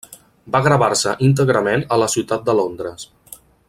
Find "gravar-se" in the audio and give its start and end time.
0.67-1.13